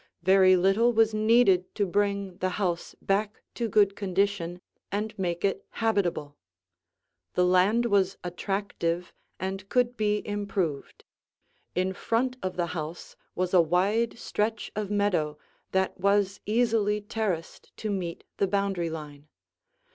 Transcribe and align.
Very 0.23 0.55
little 0.55 0.91
was 0.91 1.13
needed 1.13 1.75
to 1.75 1.85
bring 1.85 2.37
the 2.37 2.49
house 2.57 2.95
back 3.03 3.39
to 3.53 3.69
good 3.69 3.95
condition 3.95 4.59
and 4.91 5.13
make 5.15 5.45
it 5.45 5.63
habitable. 5.73 6.37
The 7.35 7.45
land 7.45 7.85
was 7.85 8.17
attractive 8.23 9.13
and 9.39 9.69
could 9.69 9.95
be 9.97 10.27
improved. 10.27 11.03
In 11.75 11.93
front 11.93 12.35
of 12.41 12.55
the 12.55 12.65
house 12.73 13.15
was 13.35 13.53
a 13.53 13.61
wide 13.61 14.17
stretch 14.17 14.71
of 14.75 14.89
meadow 14.89 15.37
that 15.71 15.99
was 15.99 16.39
easily 16.47 16.99
terraced 17.01 17.71
to 17.77 17.91
meet 17.91 18.23
the 18.37 18.47
boundary 18.47 18.89
line. 18.89 19.27